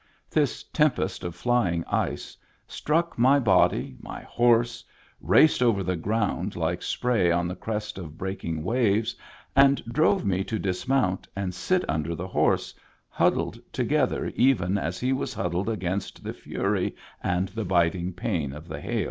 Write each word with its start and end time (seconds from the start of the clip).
This 0.31 0.63
tempest 0.63 1.23
of 1.23 1.35
flying 1.35 1.85
ice 1.85 2.35
struck 2.67 3.19
my 3.19 3.37
body, 3.37 3.97
my 3.99 4.23
horse, 4.23 4.83
raced 5.21 5.61
over 5.61 5.83
the 5.83 5.95
ground 5.95 6.55
like 6.55 6.81
spray 6.81 7.31
on 7.31 7.47
the 7.47 7.55
crest 7.55 7.99
of 7.99 8.17
breaking 8.17 8.63
waves, 8.63 9.15
and 9.55 9.85
drove 9.85 10.25
me 10.25 10.43
to 10.45 10.57
dismount 10.57 11.27
and 11.35 11.53
sit 11.53 11.85
under 11.87 12.15
the 12.15 12.27
horse, 12.29 12.73
huddled 13.09 13.59
to 13.73 13.83
gether 13.83 14.29
even 14.33 14.75
as 14.79 14.99
he 14.99 15.13
was 15.13 15.35
huddled 15.35 15.69
against 15.69 16.23
the 16.23 16.33
fury 16.33 16.95
and 17.21 17.49
the 17.49 17.63
biting 17.63 18.11
pain 18.11 18.53
of 18.53 18.67
the 18.67 18.81
haU. 18.81 18.99